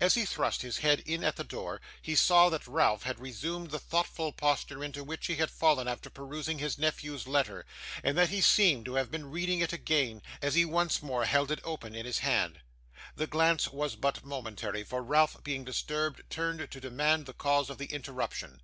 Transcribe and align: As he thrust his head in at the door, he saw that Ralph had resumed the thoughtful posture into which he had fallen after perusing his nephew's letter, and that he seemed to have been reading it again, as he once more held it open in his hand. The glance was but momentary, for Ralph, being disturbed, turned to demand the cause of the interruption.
As 0.00 0.14
he 0.16 0.24
thrust 0.24 0.62
his 0.62 0.78
head 0.78 1.04
in 1.06 1.22
at 1.22 1.36
the 1.36 1.44
door, 1.44 1.80
he 2.02 2.16
saw 2.16 2.48
that 2.48 2.66
Ralph 2.66 3.04
had 3.04 3.20
resumed 3.20 3.70
the 3.70 3.78
thoughtful 3.78 4.32
posture 4.32 4.82
into 4.82 5.04
which 5.04 5.28
he 5.28 5.36
had 5.36 5.52
fallen 5.52 5.86
after 5.86 6.10
perusing 6.10 6.58
his 6.58 6.78
nephew's 6.78 7.28
letter, 7.28 7.64
and 8.02 8.18
that 8.18 8.30
he 8.30 8.40
seemed 8.40 8.86
to 8.86 8.94
have 8.94 9.08
been 9.12 9.30
reading 9.30 9.60
it 9.60 9.72
again, 9.72 10.20
as 10.42 10.54
he 10.56 10.64
once 10.64 11.00
more 11.00 11.26
held 11.26 11.52
it 11.52 11.60
open 11.62 11.94
in 11.94 12.06
his 12.06 12.18
hand. 12.18 12.58
The 13.14 13.28
glance 13.28 13.68
was 13.68 13.94
but 13.94 14.24
momentary, 14.24 14.82
for 14.82 15.00
Ralph, 15.00 15.44
being 15.44 15.62
disturbed, 15.62 16.24
turned 16.28 16.68
to 16.72 16.80
demand 16.80 17.26
the 17.26 17.32
cause 17.32 17.70
of 17.70 17.78
the 17.78 17.86
interruption. 17.86 18.60